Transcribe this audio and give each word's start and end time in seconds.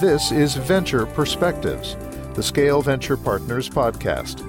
This 0.00 0.30
is 0.30 0.56
Venture 0.56 1.06
Perspectives, 1.06 1.96
the 2.34 2.42
Scale 2.42 2.82
Venture 2.82 3.16
Partners 3.16 3.70
podcast. 3.70 4.40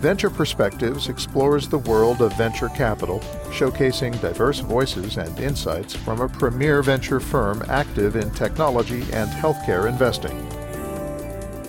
Venture 0.00 0.28
Perspectives 0.28 1.08
explores 1.08 1.66
the 1.66 1.78
world 1.78 2.20
of 2.20 2.36
venture 2.36 2.68
capital, 2.68 3.20
showcasing 3.48 4.20
diverse 4.20 4.58
voices 4.58 5.16
and 5.16 5.40
insights 5.40 5.96
from 5.96 6.20
a 6.20 6.28
premier 6.28 6.82
venture 6.82 7.20
firm 7.20 7.64
active 7.68 8.16
in 8.16 8.30
technology 8.32 9.00
and 9.14 9.30
healthcare 9.30 9.88
investing. 9.88 10.36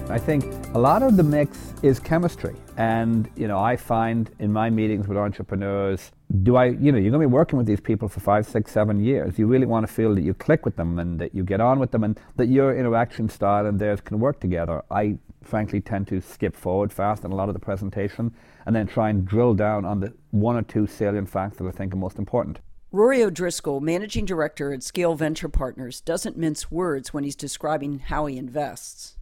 I 0.09 0.19
think 0.19 0.43
a 0.73 0.79
lot 0.79 1.01
of 1.01 1.15
the 1.15 1.23
mix 1.23 1.73
is 1.81 2.01
chemistry. 2.01 2.55
And, 2.75 3.29
you 3.37 3.47
know, 3.47 3.57
I 3.57 3.77
find 3.77 4.29
in 4.39 4.51
my 4.51 4.69
meetings 4.69 5.07
with 5.07 5.17
entrepreneurs, 5.17 6.11
do 6.41 6.55
I, 6.55 6.65
you 6.65 6.91
know, 6.91 6.97
you're 6.97 7.11
going 7.11 7.21
to 7.21 7.27
be 7.27 7.34
working 7.34 7.57
with 7.57 7.68
these 7.68 7.79
people 7.79 8.07
for 8.07 8.20
five, 8.20 8.47
six, 8.47 8.71
seven 8.71 9.04
years. 9.04 9.38
You 9.38 9.45
really 9.45 9.68
want 9.68 9.86
to 9.86 9.93
feel 9.93 10.16
that 10.16 10.21
you 10.21 10.34
click 10.34 10.66
with 10.66 10.75
them 10.75 10.98
and 10.98 11.20
that 11.20 11.36
you 11.36 11.43
get 11.43 11.61
on 11.61 11.77
with 11.77 11.91
them 11.91 12.04
and 12.04 12.20
that 12.38 12.48
your 12.48 12.75
interaction 12.75 13.29
style 13.29 13.67
and 13.67 13.79
theirs 13.79 14.02
can 14.02 14.20
work 14.20 14.40
together. 14.40 14.84
I 14.90 15.17
frankly 15.43 15.80
tend 15.80 16.07
to 16.07 16.21
skip 16.21 16.55
forward 16.55 16.91
fast 16.91 17.23
in 17.23 17.31
a 17.31 17.35
lot 17.35 17.49
of 17.49 17.54
the 17.54 17.59
presentation 17.59 18.34
and 18.66 18.76
then 18.76 18.88
try 18.88 19.09
and 19.09 19.26
drill 19.26 19.54
down 19.54 19.85
on 19.85 19.99
the 19.99 20.13
one 20.31 20.55
or 20.55 20.63
two 20.63 20.88
salient 20.88 21.30
facts 21.30 21.57
that 21.57 21.67
I 21.67 21.71
think 21.71 21.93
are 21.93 21.98
most 21.98 22.17
important. 22.17 22.62
Rory 22.91 23.23
O'Driscoll, 23.23 23.79
managing 23.79 24.26
director 24.26 24.73
at 24.73 24.84
Scale 24.84 25.15
Venture 25.15 25.49
Partners, 25.49 26.02
doesn't 26.02 26.38
mince 26.38 26.71
words 26.71 27.13
when 27.13 27.23
he's 27.23 27.35
describing 27.35 27.99
how 27.99 28.26
he 28.26 28.38
invests. 28.38 29.18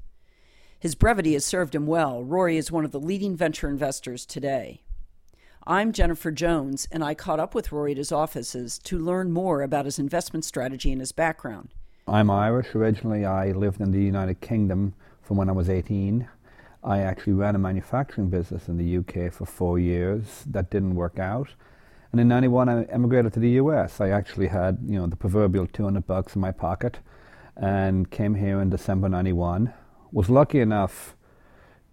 His 0.80 0.96
brevity 0.96 1.34
has 1.34 1.46
served 1.46 1.76
him 1.76 1.88
well. 1.88 2.24
Rory 2.24 2.58
is 2.58 2.72
one 2.72 2.86
of 2.86 2.92
the 2.92 3.00
leading 3.00 3.36
venture 3.36 3.70
investors 3.70 4.26
today. 4.26 4.84
I'm 5.68 5.92
Jennifer 5.92 6.32
Jones, 6.32 6.88
and 6.92 7.04
I 7.04 7.14
caught 7.14 7.40
up 7.40 7.54
with 7.54 7.72
Rory 7.72 7.92
at 7.92 7.98
his 7.98 8.12
offices 8.12 8.80
to 8.80 8.98
learn 8.98 9.32
more 9.32 9.62
about 9.62 9.86
his 9.86 10.00
investment 10.00 10.44
strategy 10.44 10.92
and 10.92 11.00
his 11.00 11.12
background. 11.12 11.70
I'm 12.08 12.32
Irish 12.32 12.74
originally. 12.74 13.26
I 13.26 13.52
lived 13.52 13.80
in 13.80 13.92
the 13.92 14.02
United 14.02 14.42
Kingdom 14.42 14.96
from 15.22 15.38
when 15.38 15.50
I 15.50 15.52
was 15.52 15.70
18. 15.70 16.28
I 16.84 17.02
actually 17.02 17.34
ran 17.34 17.54
a 17.54 17.60
manufacturing 17.60 18.30
business 18.30 18.68
in 18.68 18.78
the 18.78 18.98
UK 18.98 19.32
for 19.32 19.46
four 19.46 19.78
years. 19.78 20.44
That 20.48 20.72
didn't 20.72 20.96
work 20.96 21.20
out. 21.20 21.50
And 22.12 22.20
in 22.20 22.28
91, 22.28 22.68
I 22.68 22.84
emigrated 22.86 23.32
to 23.34 23.40
the 23.40 23.52
US. 23.52 24.02
I 24.02 24.10
actually 24.10 24.48
had, 24.48 24.80
you 24.84 24.98
know, 24.98 25.06
the 25.06 25.16
proverbial 25.16 25.68
200 25.68 26.08
bucks 26.08 26.34
in 26.34 26.42
my 26.42 26.52
pocket 26.52 26.98
and 27.56 28.10
came 28.10 28.34
here 28.34 28.60
in 28.62 28.72
December 28.72 29.10
91 29.10 29.72
was 30.12 30.28
lucky 30.28 30.60
enough 30.60 31.16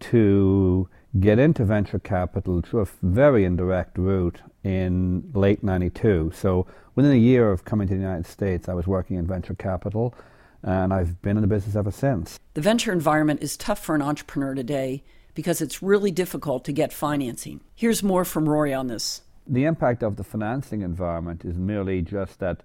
to 0.01 0.89
get 1.21 1.39
into 1.39 1.65
venture 1.65 1.99
capital 1.99 2.61
through 2.61 2.81
a 2.81 2.89
very 3.03 3.45
indirect 3.45 3.97
route 3.99 4.41
in 4.63 5.31
late 5.35 5.63
92. 5.63 6.33
So 6.35 6.67
within 6.95 7.13
a 7.13 7.17
year 7.17 7.51
of 7.51 7.65
coming 7.65 7.89
to 7.89 7.95
the 7.95 8.01
United 8.01 8.27
States, 8.27 8.69
I 8.69 8.75
was 8.75 8.87
working 8.87 9.17
in 9.17 9.27
venture 9.27 9.55
capital 9.55 10.15
and 10.63 10.93
I've 10.93 11.21
been 11.23 11.37
in 11.37 11.41
the 11.41 11.49
business 11.49 11.77
ever 11.77 11.91
since. 11.91 12.39
The 12.55 12.61
venture 12.61 12.93
environment 12.93 13.43
is 13.43 13.57
tough 13.57 13.79
for 13.79 13.95
an 13.95 14.03
entrepreneur 14.03 14.55
today 14.55 15.05
because 15.35 15.61
it's 15.61 15.83
really 15.83 16.11
difficult 16.11 16.65
to 16.65 16.73
get 16.73 16.93
financing. 16.93 17.61
Here's 17.75 18.03
more 18.03 18.25
from 18.25 18.49
Rory 18.49 18.75
on 18.75 18.89
this. 18.89 19.23
The 19.47 19.65
impact 19.65 20.03
of 20.03 20.17
the 20.17 20.25
financing 20.25 20.83
environment 20.83 21.45
is 21.45 21.57
merely 21.57 22.03
just 22.03 22.41
that 22.41 22.63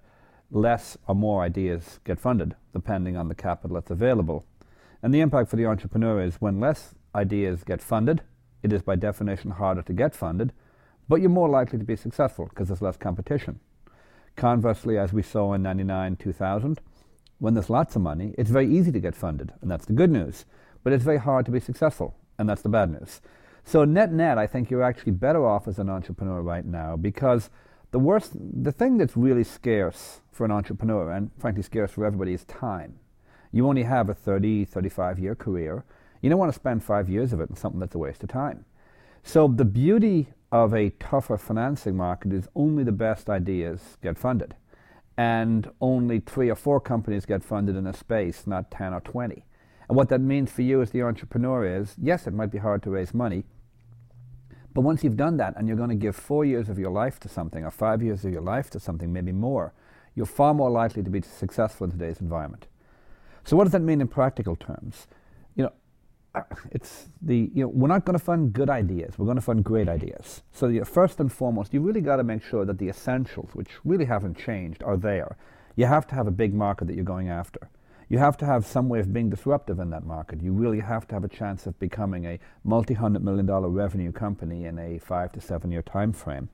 less 0.50 0.96
or 1.06 1.14
more 1.14 1.42
ideas 1.42 2.00
get 2.04 2.18
funded, 2.18 2.54
depending 2.72 3.16
on 3.16 3.28
the 3.28 3.34
capital 3.34 3.74
that's 3.74 3.90
available. 3.90 4.44
And 5.02 5.14
the 5.14 5.20
impact 5.20 5.50
for 5.50 5.56
the 5.56 5.66
entrepreneur 5.66 6.20
is 6.20 6.36
when 6.36 6.60
less 6.60 6.94
ideas 7.14 7.64
get 7.64 7.82
funded, 7.82 8.22
it 8.62 8.72
is 8.72 8.82
by 8.82 8.96
definition 8.96 9.52
harder 9.52 9.82
to 9.82 9.92
get 9.92 10.14
funded, 10.14 10.52
but 11.08 11.20
you're 11.20 11.30
more 11.30 11.48
likely 11.48 11.78
to 11.78 11.84
be 11.84 11.96
successful 11.96 12.46
because 12.46 12.68
there's 12.68 12.82
less 12.82 12.96
competition. 12.96 13.60
Conversely, 14.36 14.98
as 14.98 15.12
we 15.12 15.22
saw 15.22 15.52
in 15.52 15.62
99 15.62 16.16
2000, 16.16 16.80
when 17.38 17.54
there's 17.54 17.70
lots 17.70 17.94
of 17.94 18.02
money, 18.02 18.34
it's 18.38 18.50
very 18.50 18.66
easy 18.66 18.90
to 18.90 19.00
get 19.00 19.14
funded, 19.14 19.52
and 19.60 19.70
that's 19.70 19.86
the 19.86 19.92
good 19.92 20.10
news. 20.10 20.44
But 20.82 20.92
it's 20.92 21.04
very 21.04 21.18
hard 21.18 21.44
to 21.46 21.52
be 21.52 21.60
successful, 21.60 22.16
and 22.38 22.48
that's 22.48 22.62
the 22.62 22.68
bad 22.68 22.90
news. 22.90 23.20
So, 23.64 23.84
net 23.84 24.12
net, 24.12 24.38
I 24.38 24.46
think 24.46 24.70
you're 24.70 24.82
actually 24.82 25.12
better 25.12 25.46
off 25.46 25.68
as 25.68 25.78
an 25.78 25.88
entrepreneur 25.88 26.42
right 26.42 26.64
now 26.64 26.96
because 26.96 27.50
the 27.90 27.98
worst, 27.98 28.32
the 28.34 28.72
thing 28.72 28.98
that's 28.98 29.16
really 29.16 29.44
scarce 29.44 30.20
for 30.32 30.44
an 30.44 30.50
entrepreneur, 30.50 31.10
and 31.12 31.30
frankly 31.38 31.62
scarce 31.62 31.92
for 31.92 32.04
everybody, 32.04 32.34
is 32.34 32.44
time. 32.44 32.98
You 33.52 33.68
only 33.68 33.84
have 33.84 34.08
a 34.08 34.14
30, 34.14 34.64
35 34.64 35.18
year 35.18 35.34
career. 35.34 35.84
You 36.24 36.30
don't 36.30 36.38
want 36.38 36.54
to 36.54 36.58
spend 36.58 36.82
five 36.82 37.10
years 37.10 37.34
of 37.34 37.42
it 37.42 37.50
in 37.50 37.56
something 37.56 37.78
that's 37.78 37.94
a 37.94 37.98
waste 37.98 38.22
of 38.22 38.30
time. 38.30 38.64
So 39.22 39.46
the 39.46 39.66
beauty 39.66 40.28
of 40.50 40.72
a 40.72 40.88
tougher 40.88 41.36
financing 41.36 41.98
market 41.98 42.32
is 42.32 42.48
only 42.54 42.82
the 42.82 42.92
best 42.92 43.28
ideas 43.28 43.98
get 44.02 44.16
funded. 44.16 44.54
And 45.18 45.70
only 45.82 46.20
three 46.20 46.48
or 46.48 46.54
four 46.54 46.80
companies 46.80 47.26
get 47.26 47.44
funded 47.44 47.76
in 47.76 47.86
a 47.86 47.92
space, 47.92 48.46
not 48.46 48.70
10 48.70 48.94
or 48.94 49.02
20. 49.02 49.44
And 49.90 49.98
what 49.98 50.08
that 50.08 50.22
means 50.22 50.50
for 50.50 50.62
you 50.62 50.80
as 50.80 50.92
the 50.92 51.02
entrepreneur 51.02 51.66
is 51.66 51.94
yes, 52.00 52.26
it 52.26 52.32
might 52.32 52.50
be 52.50 52.56
hard 52.56 52.82
to 52.84 52.90
raise 52.90 53.12
money, 53.12 53.44
but 54.72 54.80
once 54.80 55.04
you've 55.04 55.18
done 55.18 55.36
that 55.36 55.52
and 55.58 55.68
you're 55.68 55.76
going 55.76 55.90
to 55.90 55.94
give 55.94 56.16
four 56.16 56.46
years 56.46 56.70
of 56.70 56.78
your 56.78 56.90
life 56.90 57.20
to 57.20 57.28
something 57.28 57.66
or 57.66 57.70
five 57.70 58.02
years 58.02 58.24
of 58.24 58.32
your 58.32 58.40
life 58.40 58.70
to 58.70 58.80
something, 58.80 59.12
maybe 59.12 59.30
more, 59.30 59.74
you're 60.14 60.24
far 60.24 60.54
more 60.54 60.70
likely 60.70 61.02
to 61.02 61.10
be 61.10 61.20
successful 61.20 61.84
in 61.84 61.90
today's 61.90 62.22
environment. 62.22 62.66
So 63.44 63.58
what 63.58 63.64
does 63.64 63.72
that 63.72 63.82
mean 63.82 64.00
in 64.00 64.08
practical 64.08 64.56
terms? 64.56 65.06
You 65.54 65.64
know, 65.64 65.72
it's 66.70 67.08
the 67.22 67.50
you 67.54 67.62
know 67.62 67.68
we're 67.68 67.88
not 67.88 68.04
going 68.04 68.18
to 68.18 68.24
fund 68.24 68.52
good 68.52 68.70
ideas. 68.70 69.18
We're 69.18 69.26
going 69.26 69.36
to 69.36 69.42
fund 69.42 69.64
great 69.64 69.88
ideas. 69.88 70.42
So 70.52 70.68
you 70.68 70.80
know, 70.80 70.84
first 70.84 71.20
and 71.20 71.32
foremost, 71.32 71.72
you 71.72 71.80
really 71.80 72.00
got 72.00 72.16
to 72.16 72.24
make 72.24 72.42
sure 72.42 72.64
that 72.64 72.78
the 72.78 72.88
essentials, 72.88 73.50
which 73.52 73.70
really 73.84 74.04
haven't 74.04 74.36
changed, 74.36 74.82
are 74.82 74.96
there. 74.96 75.36
You 75.76 75.86
have 75.86 76.06
to 76.08 76.14
have 76.14 76.26
a 76.26 76.32
big 76.32 76.54
market 76.54 76.86
that 76.86 76.94
you're 76.94 77.04
going 77.04 77.28
after. 77.28 77.68
You 78.08 78.18
have 78.18 78.36
to 78.38 78.46
have 78.46 78.66
some 78.66 78.88
way 78.88 79.00
of 79.00 79.12
being 79.12 79.30
disruptive 79.30 79.78
in 79.78 79.90
that 79.90 80.04
market. 80.04 80.42
You 80.42 80.52
really 80.52 80.80
have 80.80 81.08
to 81.08 81.14
have 81.14 81.24
a 81.24 81.28
chance 81.28 81.66
of 81.66 81.78
becoming 81.78 82.26
a 82.26 82.38
multi-hundred 82.62 83.24
million 83.24 83.46
dollar 83.46 83.68
revenue 83.68 84.12
company 84.12 84.66
in 84.66 84.78
a 84.78 84.98
five 84.98 85.32
to 85.32 85.40
seven 85.40 85.70
year 85.70 85.82
time 85.82 86.12
frame. 86.12 86.48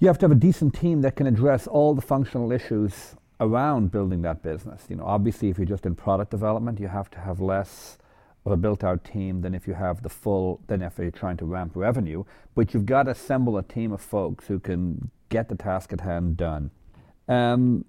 You 0.00 0.06
have 0.08 0.18
to 0.18 0.24
have 0.24 0.32
a 0.32 0.40
decent 0.40 0.74
team 0.74 1.02
that 1.02 1.16
can 1.16 1.26
address 1.26 1.66
all 1.66 1.94
the 1.94 2.02
functional 2.02 2.52
issues 2.52 3.14
around 3.40 3.90
building 3.90 4.22
that 4.22 4.42
business. 4.42 4.84
You 4.88 4.96
know, 4.96 5.04
obviously, 5.04 5.48
if 5.48 5.58
you're 5.58 5.66
just 5.66 5.86
in 5.86 5.94
product 5.94 6.30
development, 6.30 6.80
you 6.80 6.88
have 6.88 7.10
to 7.10 7.20
have 7.20 7.40
less 7.40 7.98
of 8.48 8.52
a 8.52 8.56
built-out 8.56 9.04
team 9.04 9.42
than 9.42 9.54
if 9.54 9.68
you 9.68 9.74
have 9.74 10.02
the 10.02 10.08
full 10.08 10.60
than 10.66 10.80
if 10.82 10.98
you're 10.98 11.10
trying 11.10 11.36
to 11.36 11.44
ramp 11.44 11.72
revenue. 11.74 12.24
But 12.54 12.72
you've 12.72 12.86
got 12.86 13.04
to 13.04 13.10
assemble 13.10 13.58
a 13.58 13.62
team 13.62 13.92
of 13.92 14.00
folks 14.00 14.46
who 14.46 14.58
can 14.58 15.10
get 15.28 15.48
the 15.48 15.54
task 15.54 15.92
at 15.92 16.00
hand 16.00 16.36
done. 16.36 16.70
Um, 17.28 17.84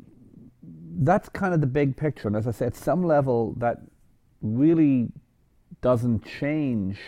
that's 1.01 1.29
kind 1.29 1.53
of 1.53 1.61
the 1.61 1.67
big 1.67 1.95
picture. 1.95 2.27
And 2.27 2.35
as 2.35 2.45
I 2.45 2.51
say, 2.51 2.65
at 2.65 2.75
some 2.75 3.03
level, 3.03 3.53
that 3.57 3.77
really 4.41 5.07
doesn't 5.81 6.25
change 6.25 6.99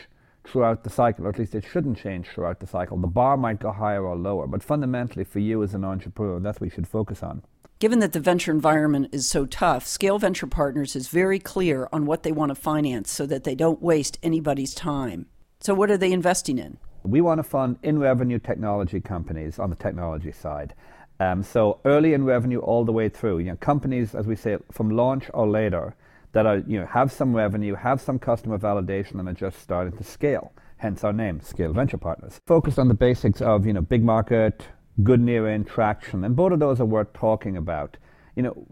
throughout 0.43 0.83
the 0.83 0.89
cycle, 0.89 1.25
or 1.25 1.29
at 1.29 1.37
least 1.37 1.53
it 1.53 1.65
shouldn't 1.69 1.97
change 1.97 2.27
throughout 2.27 2.61
the 2.61 2.67
cycle. 2.67 2.97
The 2.97 3.07
bar 3.07 3.37
might 3.37 3.59
go 3.59 3.71
higher 3.71 4.03
or 4.05 4.15
lower, 4.15 4.47
but 4.47 4.63
fundamentally, 4.63 5.25
for 5.25 5.39
you 5.39 5.61
as 5.61 5.73
an 5.73 5.83
entrepreneur, 5.83 6.39
that's 6.39 6.59
what 6.59 6.67
you 6.67 6.71
should 6.71 6.87
focus 6.87 7.21
on. 7.21 7.43
Given 7.81 7.97
that 8.01 8.13
the 8.13 8.19
venture 8.19 8.51
environment 8.51 9.07
is 9.11 9.27
so 9.27 9.47
tough, 9.47 9.87
Scale 9.87 10.19
Venture 10.19 10.45
Partners 10.45 10.95
is 10.95 11.07
very 11.07 11.39
clear 11.39 11.89
on 11.91 12.05
what 12.05 12.21
they 12.21 12.31
want 12.31 12.51
to 12.51 12.55
finance 12.55 13.09
so 13.09 13.25
that 13.25 13.43
they 13.43 13.55
don't 13.55 13.81
waste 13.81 14.19
anybody's 14.21 14.75
time. 14.75 15.25
So, 15.61 15.73
what 15.73 15.89
are 15.89 15.97
they 15.97 16.11
investing 16.11 16.59
in? 16.59 16.77
We 17.01 17.21
want 17.21 17.39
to 17.39 17.43
fund 17.43 17.79
in 17.81 17.97
revenue 17.97 18.37
technology 18.37 19.01
companies 19.01 19.57
on 19.57 19.71
the 19.71 19.75
technology 19.75 20.31
side. 20.31 20.75
Um, 21.19 21.41
so, 21.41 21.79
early 21.83 22.13
in 22.13 22.23
revenue 22.23 22.59
all 22.59 22.85
the 22.85 22.91
way 22.91 23.09
through. 23.09 23.39
You 23.39 23.45
know, 23.45 23.55
companies, 23.55 24.13
as 24.13 24.27
we 24.27 24.35
say, 24.35 24.59
from 24.71 24.91
launch 24.91 25.31
or 25.33 25.49
later, 25.49 25.95
that 26.33 26.45
are 26.45 26.57
you 26.57 26.79
know 26.79 26.85
have 26.85 27.11
some 27.11 27.35
revenue, 27.35 27.73
have 27.73 27.99
some 27.99 28.19
customer 28.19 28.59
validation, 28.59 29.19
and 29.19 29.27
are 29.27 29.33
just 29.33 29.59
starting 29.59 29.97
to 29.97 30.03
scale. 30.03 30.53
Hence 30.77 31.03
our 31.03 31.13
name, 31.13 31.41
Scale 31.41 31.73
Venture 31.73 31.97
Partners. 31.97 32.41
Focused 32.45 32.77
on 32.77 32.89
the 32.89 32.93
basics 32.93 33.41
of 33.41 33.65
you 33.65 33.73
know 33.73 33.81
big 33.81 34.03
market, 34.03 34.67
good 35.03 35.21
near 35.21 35.49
in 35.49 35.63
traction, 35.63 36.23
and 36.23 36.35
both 36.35 36.51
of 36.51 36.59
those 36.59 36.79
are 36.79 36.85
worth 36.85 37.11
talking 37.13 37.57
about. 37.57 37.97
You 38.35 38.43
know, 38.43 38.67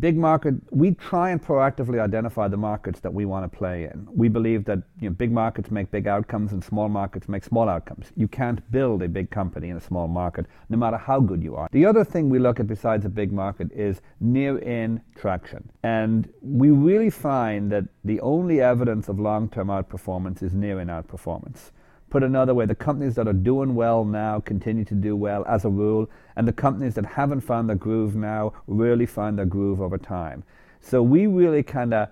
big 0.00 0.18
market. 0.18 0.54
We 0.70 0.92
try 0.92 1.30
and 1.30 1.42
proactively 1.42 1.98
identify 1.98 2.46
the 2.46 2.58
markets 2.58 3.00
that 3.00 3.12
we 3.12 3.24
want 3.24 3.50
to 3.50 3.56
play 3.56 3.84
in. 3.84 4.06
We 4.12 4.28
believe 4.28 4.66
that 4.66 4.80
you 5.00 5.08
know, 5.08 5.14
big 5.14 5.32
markets 5.32 5.70
make 5.70 5.90
big 5.90 6.06
outcomes, 6.06 6.52
and 6.52 6.62
small 6.62 6.90
markets 6.90 7.26
make 7.26 7.42
small 7.42 7.70
outcomes. 7.70 8.12
You 8.16 8.28
can't 8.28 8.70
build 8.70 9.02
a 9.02 9.08
big 9.08 9.30
company 9.30 9.70
in 9.70 9.78
a 9.78 9.80
small 9.80 10.08
market, 10.08 10.44
no 10.68 10.76
matter 10.76 10.98
how 10.98 11.20
good 11.20 11.42
you 11.42 11.56
are. 11.56 11.68
The 11.72 11.86
other 11.86 12.04
thing 12.04 12.28
we 12.28 12.38
look 12.38 12.60
at 12.60 12.66
besides 12.66 13.06
a 13.06 13.08
big 13.08 13.32
market 13.32 13.72
is 13.72 14.02
near 14.20 14.58
in 14.58 15.00
traction, 15.16 15.70
and 15.82 16.28
we 16.42 16.70
really 16.70 17.10
find 17.10 17.72
that 17.72 17.84
the 18.04 18.20
only 18.20 18.60
evidence 18.60 19.08
of 19.08 19.18
long-term 19.18 19.68
outperformance 19.68 20.42
is 20.42 20.52
near 20.52 20.80
in 20.80 20.88
outperformance. 20.88 21.70
Put 22.10 22.22
another 22.22 22.54
way, 22.54 22.64
the 22.64 22.74
companies 22.74 23.14
that 23.16 23.28
are 23.28 23.32
doing 23.32 23.74
well 23.74 24.04
now 24.04 24.40
continue 24.40 24.84
to 24.86 24.94
do 24.94 25.14
well 25.14 25.44
as 25.46 25.64
a 25.64 25.68
rule, 25.68 26.08
and 26.36 26.48
the 26.48 26.52
companies 26.52 26.94
that 26.94 27.04
haven't 27.04 27.42
found 27.42 27.68
their 27.68 27.76
groove 27.76 28.16
now 28.16 28.54
really 28.66 29.06
find 29.06 29.38
their 29.38 29.46
groove 29.46 29.80
over 29.80 29.98
time. 29.98 30.42
So 30.80 31.02
we 31.02 31.26
really 31.26 31.62
kind 31.62 31.92
of 31.92 32.08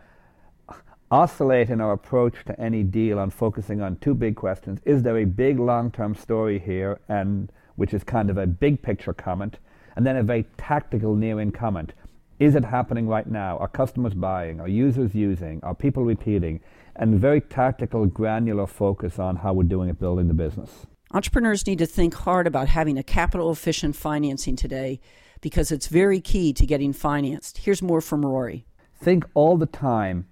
oscillate 1.10 1.70
in 1.70 1.80
our 1.80 1.92
approach 1.92 2.44
to 2.44 2.60
any 2.60 2.82
deal 2.82 3.18
on 3.18 3.30
focusing 3.30 3.80
on 3.80 3.96
two 3.96 4.14
big 4.14 4.36
questions. 4.36 4.80
Is 4.84 5.02
there 5.02 5.18
a 5.18 5.24
big 5.24 5.58
long-term 5.58 6.14
story 6.14 6.58
here, 6.58 6.98
and 7.08 7.50
which 7.76 7.94
is 7.94 8.02
kind 8.04 8.28
of 8.28 8.38
a 8.38 8.46
big 8.46 8.82
picture 8.82 9.12
comment, 9.12 9.58
and 9.96 10.06
then 10.06 10.16
a 10.16 10.22
very 10.22 10.44
tactical 10.58 11.14
near-in 11.14 11.52
comment. 11.52 11.92
Is 12.38 12.54
it 12.54 12.64
happening 12.64 13.08
right 13.08 13.26
now? 13.26 13.56
Are 13.58 13.68
customers 13.68 14.12
buying? 14.12 14.60
Are 14.60 14.68
users 14.68 15.14
using? 15.14 15.60
Are 15.62 15.74
people 15.74 16.04
repeating? 16.04 16.60
And 16.98 17.20
very 17.20 17.42
tactical, 17.42 18.06
granular 18.06 18.66
focus 18.66 19.18
on 19.18 19.36
how 19.36 19.52
we're 19.52 19.64
doing 19.64 19.90
at 19.90 20.00
building 20.00 20.28
the 20.28 20.34
business. 20.34 20.86
Entrepreneurs 21.12 21.66
need 21.66 21.78
to 21.78 21.86
think 21.86 22.14
hard 22.14 22.46
about 22.46 22.68
having 22.68 22.98
a 22.98 23.02
capital 23.02 23.52
efficient 23.52 23.94
financing 23.94 24.56
today 24.56 25.00
because 25.40 25.70
it's 25.70 25.88
very 25.88 26.20
key 26.20 26.52
to 26.54 26.66
getting 26.66 26.92
financed. 26.92 27.58
Here's 27.58 27.82
more 27.82 28.00
from 28.00 28.24
Rory. 28.24 28.66
Think 28.94 29.26
all 29.34 29.56
the 29.56 29.66
time 29.66 30.26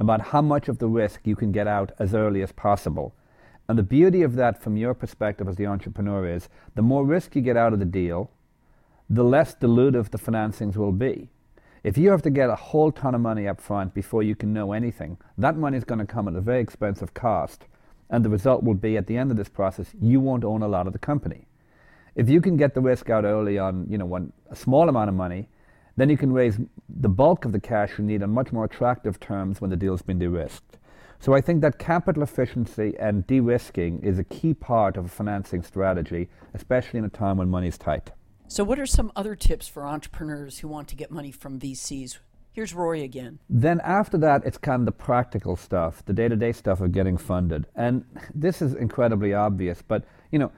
about 0.00 0.20
how 0.20 0.42
much 0.42 0.68
of 0.68 0.78
the 0.78 0.88
risk 0.88 1.20
you 1.24 1.36
can 1.36 1.52
get 1.52 1.66
out 1.66 1.92
as 1.98 2.14
early 2.14 2.42
as 2.42 2.52
possible. 2.52 3.14
And 3.68 3.78
the 3.78 3.82
beauty 3.82 4.22
of 4.22 4.36
that 4.36 4.62
from 4.62 4.76
your 4.76 4.94
perspective 4.94 5.48
as 5.48 5.56
the 5.56 5.66
entrepreneur 5.66 6.26
is 6.26 6.48
the 6.74 6.82
more 6.82 7.04
risk 7.04 7.36
you 7.36 7.42
get 7.42 7.56
out 7.56 7.72
of 7.72 7.78
the 7.78 7.84
deal, 7.84 8.30
the 9.08 9.24
less 9.24 9.54
dilutive 9.54 10.10
the 10.10 10.18
financings 10.18 10.76
will 10.76 10.92
be. 10.92 11.30
If 11.82 11.96
you 11.96 12.10
have 12.10 12.22
to 12.22 12.30
get 12.30 12.50
a 12.50 12.56
whole 12.56 12.90
ton 12.90 13.14
of 13.14 13.20
money 13.20 13.46
up 13.46 13.60
front 13.60 13.94
before 13.94 14.22
you 14.22 14.34
can 14.34 14.52
know 14.52 14.72
anything, 14.72 15.18
that 15.38 15.56
money 15.56 15.76
is 15.76 15.84
going 15.84 16.00
to 16.00 16.06
come 16.06 16.28
at 16.28 16.34
a 16.34 16.40
very 16.40 16.60
expensive 16.60 17.14
cost. 17.14 17.66
And 18.10 18.24
the 18.24 18.30
result 18.30 18.62
will 18.62 18.74
be 18.74 18.96
at 18.96 19.06
the 19.06 19.16
end 19.16 19.30
of 19.30 19.36
this 19.36 19.48
process, 19.48 19.90
you 20.00 20.20
won't 20.20 20.44
own 20.44 20.62
a 20.62 20.68
lot 20.68 20.86
of 20.86 20.92
the 20.92 20.98
company. 20.98 21.46
If 22.14 22.30
you 22.30 22.40
can 22.40 22.56
get 22.56 22.74
the 22.74 22.80
risk 22.80 23.10
out 23.10 23.24
early 23.24 23.58
on, 23.58 23.86
you 23.90 23.98
know, 23.98 24.06
one, 24.06 24.32
a 24.50 24.56
small 24.56 24.88
amount 24.88 25.08
of 25.08 25.14
money, 25.14 25.48
then 25.96 26.08
you 26.08 26.16
can 26.16 26.32
raise 26.32 26.58
the 26.88 27.08
bulk 27.08 27.44
of 27.44 27.52
the 27.52 27.60
cash 27.60 27.98
you 27.98 28.04
need 28.04 28.22
on 28.22 28.30
much 28.30 28.52
more 28.52 28.64
attractive 28.64 29.18
terms 29.18 29.60
when 29.60 29.70
the 29.70 29.76
deal's 29.76 30.02
been 30.02 30.18
de-risked. 30.18 30.78
So 31.18 31.34
I 31.34 31.40
think 31.40 31.62
that 31.62 31.78
capital 31.78 32.22
efficiency 32.22 32.94
and 32.98 33.26
de-risking 33.26 34.00
is 34.02 34.18
a 34.18 34.24
key 34.24 34.54
part 34.54 34.96
of 34.96 35.06
a 35.06 35.08
financing 35.08 35.62
strategy, 35.62 36.28
especially 36.54 36.98
in 36.98 37.04
a 37.04 37.10
time 37.10 37.38
when 37.38 37.48
money 37.48 37.68
is 37.68 37.78
tight. 37.78 38.10
So 38.48 38.62
what 38.62 38.78
are 38.78 38.86
some 38.86 39.10
other 39.16 39.34
tips 39.34 39.66
for 39.66 39.84
entrepreneurs 39.84 40.58
who 40.58 40.68
want 40.68 40.86
to 40.88 40.96
get 40.96 41.10
money 41.10 41.32
from 41.32 41.58
VCs? 41.58 42.18
Here's 42.52 42.72
Rory 42.72 43.02
again. 43.02 43.40
Then 43.50 43.80
after 43.80 44.16
that, 44.18 44.44
it's 44.44 44.56
kind 44.56 44.80
of 44.80 44.86
the 44.86 44.92
practical 44.92 45.56
stuff, 45.56 46.04
the 46.04 46.12
day-to-day 46.12 46.52
stuff 46.52 46.80
of 46.80 46.92
getting 46.92 47.16
funded. 47.18 47.66
And 47.74 48.04
this 48.34 48.62
is 48.62 48.74
incredibly 48.74 49.34
obvious, 49.34 49.82
but 49.82 50.04
you 50.30 50.38
know, 50.38 50.52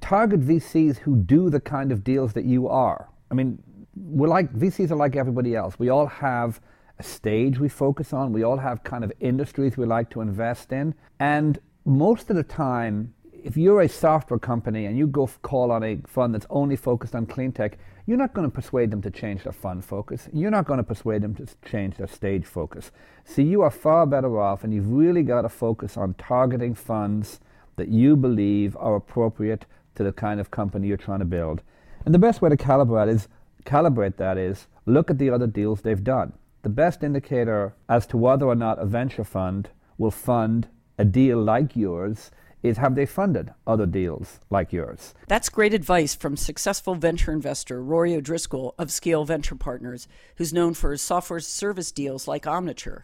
target 0.00 0.40
VCs 0.40 0.96
who 0.96 1.16
do 1.16 1.50
the 1.50 1.60
kind 1.60 1.92
of 1.92 2.02
deals 2.02 2.32
that 2.32 2.44
you 2.46 2.66
are. 2.66 3.10
I 3.30 3.34
mean, 3.34 3.62
we're 3.94 4.26
like 4.26 4.52
VCs 4.52 4.90
are 4.90 4.96
like 4.96 5.14
everybody 5.14 5.54
else. 5.54 5.78
We 5.78 5.90
all 5.90 6.06
have 6.06 6.60
a 6.98 7.02
stage 7.02 7.58
we 7.58 7.68
focus 7.68 8.12
on. 8.12 8.32
We 8.32 8.42
all 8.42 8.56
have 8.56 8.82
kind 8.84 9.04
of 9.04 9.12
industries 9.20 9.76
we 9.76 9.84
like 9.84 10.08
to 10.10 10.22
invest 10.22 10.72
in. 10.72 10.94
And 11.20 11.58
most 11.84 12.30
of 12.30 12.36
the 12.36 12.42
time, 12.42 13.12
if 13.44 13.58
you're 13.58 13.82
a 13.82 13.88
software 13.88 14.38
company 14.40 14.86
and 14.86 14.96
you 14.96 15.06
go 15.06 15.28
call 15.42 15.70
on 15.70 15.84
a 15.84 15.98
fund 16.06 16.34
that's 16.34 16.46
only 16.48 16.76
focused 16.76 17.14
on 17.14 17.26
clean 17.26 17.52
tech, 17.52 17.76
you're 18.06 18.16
not 18.16 18.32
going 18.32 18.50
to 18.50 18.54
persuade 18.54 18.90
them 18.90 19.02
to 19.02 19.10
change 19.10 19.42
their 19.42 19.52
fund 19.52 19.84
focus. 19.84 20.28
You're 20.32 20.50
not 20.50 20.66
going 20.66 20.78
to 20.78 20.82
persuade 20.82 21.20
them 21.20 21.34
to 21.34 21.46
change 21.68 21.98
their 21.98 22.06
stage 22.06 22.46
focus. 22.46 22.90
So 23.26 23.42
you 23.42 23.60
are 23.60 23.70
far 23.70 24.06
better 24.06 24.40
off, 24.40 24.64
and 24.64 24.72
you've 24.72 24.90
really 24.90 25.22
got 25.22 25.42
to 25.42 25.50
focus 25.50 25.98
on 25.98 26.14
targeting 26.14 26.74
funds 26.74 27.38
that 27.76 27.88
you 27.88 28.16
believe 28.16 28.78
are 28.78 28.96
appropriate 28.96 29.66
to 29.96 30.02
the 30.02 30.12
kind 30.12 30.40
of 30.40 30.50
company 30.50 30.88
you're 30.88 30.96
trying 30.96 31.18
to 31.18 31.26
build. 31.26 31.60
And 32.06 32.14
the 32.14 32.18
best 32.18 32.40
way 32.40 32.48
to 32.48 32.56
calibrate 32.56 33.10
is 33.10 33.28
calibrate 33.66 34.16
that 34.16 34.38
is 34.38 34.68
look 34.86 35.10
at 35.10 35.18
the 35.18 35.28
other 35.28 35.46
deals 35.46 35.82
they've 35.82 36.02
done. 36.02 36.32
The 36.62 36.70
best 36.70 37.02
indicator 37.02 37.74
as 37.90 38.06
to 38.06 38.16
whether 38.16 38.46
or 38.46 38.54
not 38.54 38.78
a 38.78 38.86
venture 38.86 39.24
fund 39.24 39.68
will 39.98 40.10
fund 40.10 40.68
a 40.96 41.04
deal 41.04 41.42
like 41.42 41.76
yours 41.76 42.30
is 42.64 42.78
have 42.78 42.94
they 42.94 43.04
funded 43.04 43.52
other 43.66 43.84
deals 43.84 44.40
like 44.50 44.72
yours? 44.72 45.14
That's 45.28 45.50
great 45.50 45.74
advice 45.74 46.14
from 46.14 46.36
successful 46.36 46.94
venture 46.94 47.30
investor 47.30 47.82
Rory 47.82 48.16
O'Driscoll 48.16 48.74
of 48.78 48.90
Scale 48.90 49.26
Venture 49.26 49.54
Partners, 49.54 50.08
who's 50.36 50.52
known 50.52 50.72
for 50.72 50.90
his 50.90 51.02
software 51.02 51.40
service 51.40 51.92
deals 51.92 52.26
like 52.26 52.44
Omniture. 52.44 53.02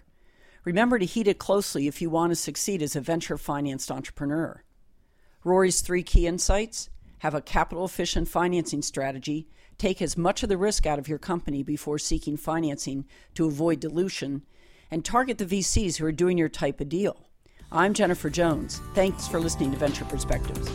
Remember 0.64 0.98
to 0.98 1.04
heed 1.04 1.28
it 1.28 1.38
closely 1.38 1.86
if 1.86 2.00
you 2.00 2.08
want 2.08 2.30
to 2.30 2.36
succeed 2.36 2.82
as 2.82 2.96
a 2.96 3.00
venture 3.02 3.36
financed 3.36 3.90
entrepreneur. 3.90 4.64
Rory's 5.44 5.82
three 5.82 6.02
key 6.02 6.26
insights 6.26 6.88
have 7.18 7.34
a 7.34 7.42
capital 7.42 7.84
efficient 7.84 8.28
financing 8.28 8.80
strategy 8.80 9.46
take 9.76 10.02
as 10.02 10.16
much 10.16 10.42
of 10.42 10.48
the 10.48 10.58
risk 10.58 10.86
out 10.86 10.98
of 10.98 11.08
your 11.08 11.18
company 11.18 11.62
before 11.62 11.98
seeking 11.98 12.36
financing 12.36 13.06
to 13.34 13.46
avoid 13.46 13.80
dilution, 13.80 14.42
and 14.90 15.04
target 15.04 15.38
the 15.38 15.46
VCs 15.46 15.96
who 15.96 16.04
are 16.04 16.12
doing 16.12 16.36
your 16.36 16.48
type 16.48 16.80
of 16.80 16.88
deal. 16.88 17.29
I'm 17.72 17.94
Jennifer 17.94 18.28
Jones. 18.28 18.80
Thanks 18.94 19.28
for 19.28 19.38
listening 19.38 19.70
to 19.70 19.76
Venture 19.76 20.04
Perspectives. 20.04 20.68